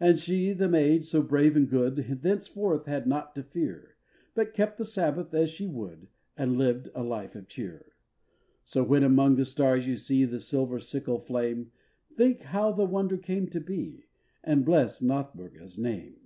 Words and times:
And 0.00 0.18
she, 0.18 0.54
the 0.54 0.70
maid 0.70 1.04
so 1.04 1.22
brave 1.22 1.54
and 1.54 1.68
good, 1.68 1.96
Thenceforth 2.22 2.86
had 2.86 3.06
naught 3.06 3.34
to 3.34 3.42
fear, 3.42 3.96
But 4.34 4.54
kept 4.54 4.78
the 4.78 4.86
Sabbath 4.86 5.34
as 5.34 5.50
she 5.50 5.66
would, 5.66 6.08
And 6.34 6.56
lived 6.56 6.88
a 6.94 7.02
life 7.02 7.34
of 7.36 7.46
cheer. 7.46 7.92
So 8.64 8.82
when 8.82 9.02
among 9.02 9.34
the 9.34 9.44
stars 9.44 9.86
you 9.86 9.98
see 9.98 10.24
The 10.24 10.40
silver 10.40 10.78
sickle 10.78 11.18
flame, 11.18 11.72
Think 12.16 12.40
how 12.44 12.72
the 12.72 12.86
wonder 12.86 13.18
came 13.18 13.48
to 13.48 13.60
be, 13.60 14.06
And 14.42 14.64
bless 14.64 15.02
Nothburga's 15.02 15.76
name. 15.76 16.16